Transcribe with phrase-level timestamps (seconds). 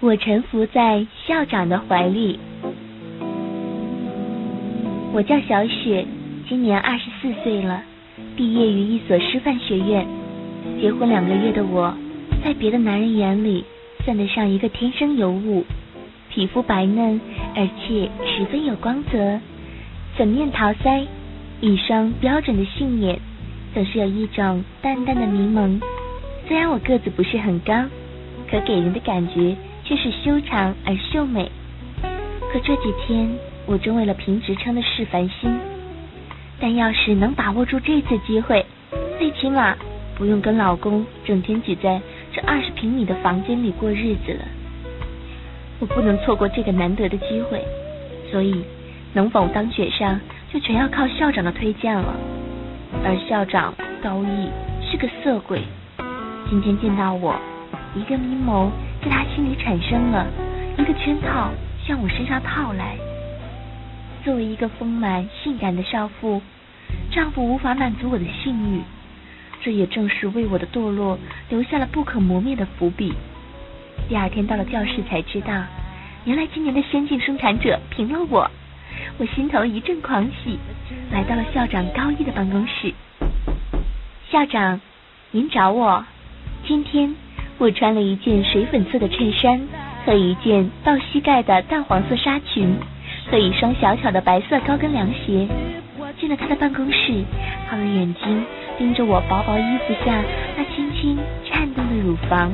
[0.00, 2.38] 我臣服在校长的怀里。
[5.12, 6.06] 我叫小雪，
[6.48, 7.82] 今年二十四岁了，
[8.36, 10.06] 毕业于一所师范学院。
[10.80, 11.92] 结婚两个月的我，
[12.44, 13.64] 在别的男人眼里
[14.04, 15.64] 算得上一个天生尤物，
[16.30, 17.20] 皮肤白嫩，
[17.56, 19.40] 而且十分有光泽，
[20.16, 21.06] 粉面桃腮，
[21.60, 23.18] 一双标准的杏眼，
[23.74, 25.80] 总是有一种淡淡的迷蒙。
[26.46, 27.86] 虽然我个子不是很高，
[28.48, 29.56] 可给人的感觉
[29.88, 31.50] 却是修长而秀美。
[32.52, 33.26] 可这几天，
[33.64, 35.50] 我正为了评职称的事烦心。
[36.60, 38.66] 但要是能把握住这次机会，
[39.18, 39.74] 最起码
[40.14, 42.02] 不用跟老公整天挤在
[42.34, 44.44] 这二十平米的房间里过日子了。
[45.78, 47.64] 我不能错过这个难得的机会，
[48.30, 48.62] 所以
[49.14, 50.20] 能否当选上，
[50.52, 52.14] 就全要靠校长的推荐了。
[53.02, 54.50] 而校长高毅
[54.84, 55.62] 是个色鬼。
[56.50, 57.34] 今天见到我，
[57.94, 58.70] 一个阴谋
[59.02, 60.26] 在他心里产生了，
[60.76, 61.50] 一个圈套
[61.84, 62.96] 向我身上套来。
[64.24, 66.42] 作为一个丰满性感的少妇，
[67.10, 68.82] 丈夫无法满足我的性欲，
[69.62, 71.18] 这也正是为我的堕落
[71.48, 73.14] 留下了不可磨灭的伏笔。
[74.08, 75.64] 第二天到了教室才知道，
[76.24, 78.50] 原来今年的先进生产者评了我，
[79.18, 80.58] 我心头一阵狂喜，
[81.12, 82.92] 来到了校长高一的办公室。
[84.30, 84.80] 校长，
[85.30, 86.04] 您找我？
[86.66, 87.14] 今天
[87.58, 89.60] 我穿了一件水粉色的衬衫
[90.06, 92.76] 和一件到膝盖的淡黄色纱裙，
[93.30, 95.48] 和一双小巧的白色高跟凉鞋。
[96.20, 97.24] 进了他的办公室，
[97.68, 98.44] 他的眼睛
[98.78, 100.22] 盯着我薄薄衣服下
[100.56, 102.52] 那轻轻颤动的乳房。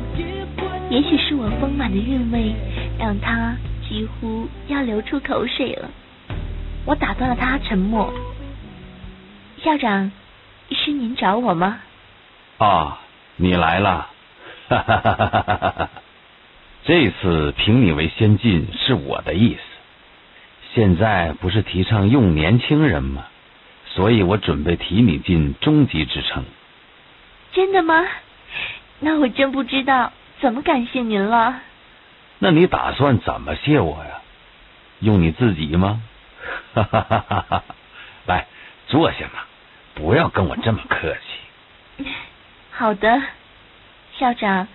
[0.91, 2.55] 也许是我丰满的韵味，
[2.99, 3.55] 让他
[3.89, 5.89] 几乎要流出口水了。
[6.87, 8.13] 我打断了他沉默。
[9.63, 10.11] 校长，
[10.71, 11.79] 是您找我吗？
[12.57, 13.01] 啊。
[13.37, 14.11] 你来了，
[14.69, 15.91] 哈哈哈哈哈哈！
[16.85, 19.61] 这次评你为先进是我的意思。
[20.75, 23.27] 现在不是提倡用年轻人吗？
[23.87, 26.45] 所以我准备提你进中级职称。
[27.53, 28.05] 真的吗？
[29.01, 31.61] 那我真不知道怎么感谢您了。
[32.39, 34.21] 那你打算怎么谢我呀？
[35.01, 36.01] 用你自己吗？
[36.75, 37.65] 哈哈哈哈哈！
[38.27, 38.47] 来，
[38.89, 39.45] 坐下嘛，
[39.95, 41.15] 不要跟我这么客
[41.99, 42.05] 气。
[42.73, 43.23] 好的，
[44.19, 44.69] 校长，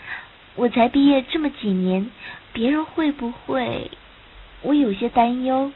[0.56, 2.10] 我才毕业这么几年，
[2.52, 3.90] 别人会不会？
[4.62, 5.72] 我有些担忧。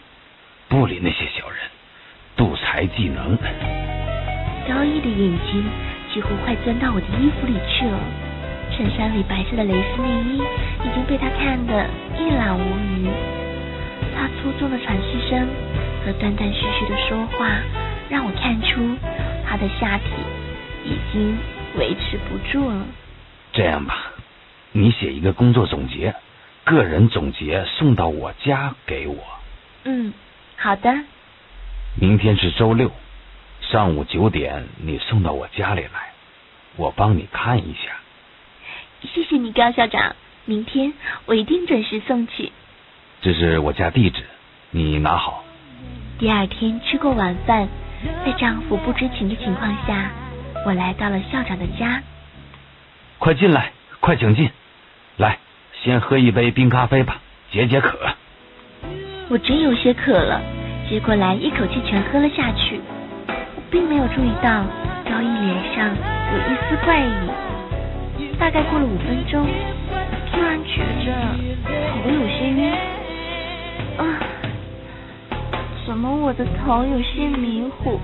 [0.68, 1.58] 不理那些小人，
[2.36, 3.38] 妒才技能。
[4.68, 5.64] 高毅的眼睛
[6.14, 8.00] 几乎快钻到我的衣服里去了，
[8.76, 10.42] 衬衫里白色的蕾丝内衣
[10.84, 11.86] 已经被他看得
[12.20, 12.64] 一览无
[13.00, 13.08] 余。
[14.16, 15.48] 他粗重的喘息声
[16.06, 17.48] 和断断续续的说话，
[18.10, 18.98] 让我看出
[19.48, 20.06] 他的下体
[20.84, 21.38] 已经。
[21.76, 22.86] 维持不住了。
[23.54, 24.12] 这样吧，
[24.72, 26.16] 你写一个工作总结，
[26.64, 29.18] 个人总结送到我家给我。
[29.84, 30.12] 嗯，
[30.58, 30.92] 好的。
[31.96, 32.92] 明天是周六，
[33.62, 36.14] 上午九点你送到我家里来，
[36.76, 37.92] 我帮你看一下。
[39.14, 40.16] 谢谢你，高校长。
[40.46, 40.94] 明天
[41.26, 42.52] 我一定准时送去。
[43.22, 44.24] 这是我家地址，
[44.72, 45.44] 你拿好。
[46.18, 47.68] 第二天吃过晚饭，
[48.26, 50.12] 在丈夫不知情的情况下。
[50.66, 52.02] 我来到了校长的家，
[53.24, 54.52] 快进来，快请进，
[55.16, 55.38] 来，
[55.82, 57.22] 先喝一杯冰咖啡吧，
[57.54, 57.98] 解解渴。
[59.30, 60.42] 我真有些渴了，
[60.90, 62.82] 接过来一口气全喝了下去。
[63.30, 64.66] 我并没有注意到
[65.06, 68.34] 高毅脸上有一丝怪异。
[68.38, 69.48] 大概过了五分钟，
[70.30, 71.16] 突然觉着
[72.04, 72.74] 头有些晕。
[74.00, 74.20] 啊，
[75.86, 78.02] 怎么我的头有些迷糊，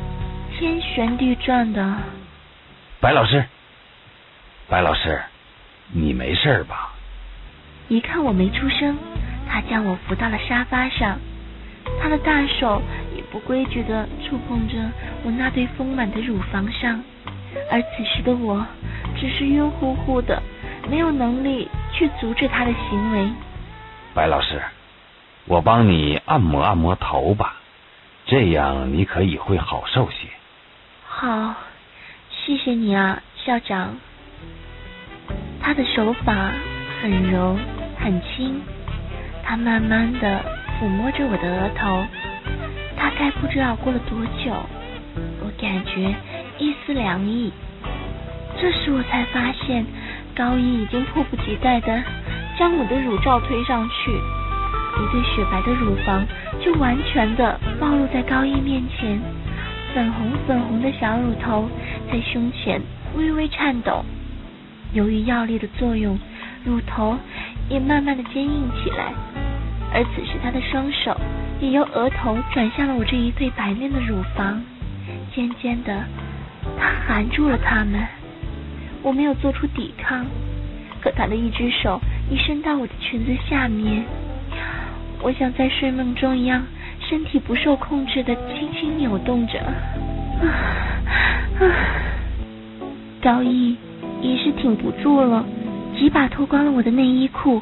[0.58, 1.98] 天旋地转的？
[3.02, 3.44] 白老师，
[4.70, 5.20] 白老师，
[5.92, 6.94] 你没事吧？
[7.88, 8.96] 一看我没出声，
[9.50, 11.18] 他将我扶到了沙发上，
[12.00, 12.80] 他的大手
[13.16, 14.76] 也不规矩的触碰着
[15.24, 17.04] 我那对丰满的乳房上，
[17.72, 18.64] 而此时的我
[19.20, 20.40] 只是晕乎乎的，
[20.88, 23.28] 没有能力去阻止他的行为。
[24.14, 24.62] 白老师，
[25.46, 27.56] 我帮你按摩按摩头吧，
[28.28, 30.28] 这样你可以会好受些。
[31.08, 31.56] 好。
[32.46, 33.98] 谢谢你啊，校长。
[35.62, 36.52] 他的手法
[37.02, 37.58] 很柔
[37.98, 38.62] 很轻，
[39.44, 40.44] 他慢慢的
[40.80, 42.06] 抚摸着我的额头，
[42.98, 44.52] 大概不知道过了多久，
[45.42, 46.16] 我感觉
[46.58, 47.52] 一丝凉意。
[48.60, 49.86] 这时我才发现，
[50.36, 52.02] 高一已经迫不及待的
[52.58, 56.26] 将我的乳罩推上去，一对雪白的乳房
[56.60, 59.20] 就完全的暴露在高一面前。
[59.94, 61.70] 粉红粉红的小乳头
[62.12, 62.82] 在胸前
[63.16, 64.04] 微微颤抖，
[64.94, 66.18] 由于药力的作用，
[66.66, 67.18] 乳头
[67.70, 69.14] 也慢慢的坚硬起来，
[69.94, 71.16] 而此时他的双手
[71.60, 74.62] 也由额头转向了我这一对白嫩的乳房，
[75.34, 76.04] 渐渐的，
[76.80, 78.06] 他含住了它们。
[79.02, 80.26] 我没有做出抵抗，
[81.02, 84.04] 可他的一只手已伸到我的裙子下面，
[85.22, 86.66] 我像在睡梦中一样，
[87.08, 89.60] 身体不受控制的轻轻扭动着。
[89.60, 90.46] 啊
[91.60, 91.66] 啊！
[93.22, 93.78] 高毅
[94.22, 95.46] 已是挺不住了，
[95.98, 97.62] 几把脱光了我的内衣裤，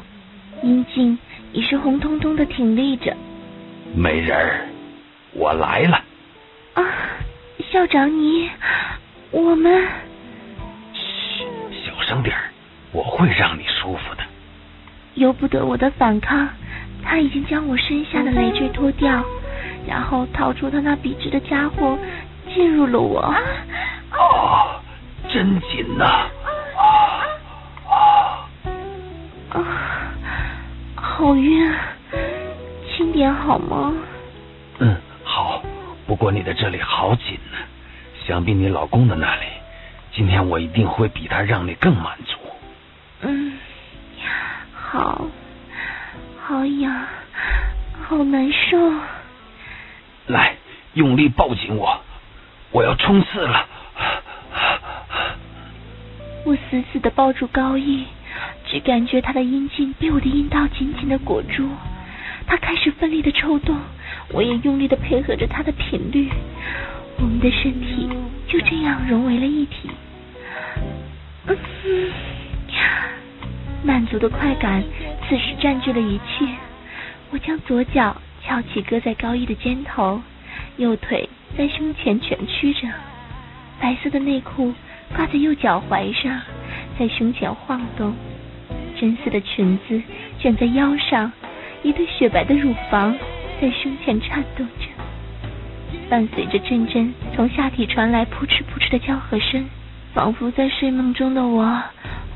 [0.62, 1.18] 阴茎
[1.52, 3.16] 已是红彤彤的挺立着。
[3.96, 4.66] 美人儿，
[5.32, 6.02] 我来了。
[6.74, 6.84] 啊，
[7.70, 8.48] 校长你，
[9.30, 9.86] 我们。
[10.94, 11.44] 嘘，
[11.84, 12.50] 小声点儿，
[12.92, 14.22] 我会让你舒服的。
[15.14, 16.48] 由不得我的反抗，
[17.02, 19.24] 他已经将我身下的累赘脱掉，
[19.86, 21.98] 然后掏出他那笔直的家伙，
[22.54, 23.20] 进入了我。
[24.12, 24.80] 哦，
[25.28, 26.04] 真紧呐！
[26.04, 26.37] 啊啊
[31.28, 31.70] 好晕，
[32.88, 33.92] 轻点好吗？
[34.78, 35.62] 嗯，好。
[36.06, 37.58] 不过你的这里好紧呢，
[38.26, 39.42] 想必你老公的那里，
[40.14, 42.38] 今天我一定会比他让你更满足。
[43.20, 43.58] 嗯，
[44.72, 45.28] 好，
[46.46, 47.06] 好痒，
[48.08, 48.78] 好难受。
[50.28, 50.56] 来，
[50.94, 52.00] 用力抱紧我，
[52.70, 53.66] 我要冲刺了。
[56.46, 58.06] 我死死的抱住高毅，
[58.70, 61.66] 只感觉他的阴茎被我的阴道紧紧的裹住，
[62.46, 63.76] 他开始奋力的抽动，
[64.30, 66.28] 我也用力的配合着他的频率，
[67.18, 68.08] 我们的身体
[68.46, 69.90] 就这样融为了一体。
[73.82, 74.84] 满足的快感
[75.26, 76.46] 此时占据了一切，
[77.30, 80.20] 我将左脚翘起搁在高一的肩头，
[80.76, 81.26] 右腿
[81.56, 82.86] 在胸前蜷曲着，
[83.80, 84.74] 白色的内裤。
[85.16, 86.38] 挂在右脚踝上，
[86.98, 88.12] 在胸前晃动，
[89.00, 90.02] 真丝的裙子
[90.38, 91.30] 卷在腰上，
[91.82, 93.16] 一对雪白的乳房
[93.60, 94.86] 在胸前颤动着，
[96.10, 99.64] 伴随着阵阵从下体传来扑哧扑哧的叫和声，
[100.14, 101.80] 仿佛在睡梦中的我，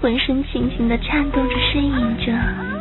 [0.00, 2.71] 浑身轻轻的颤动着，呻吟着。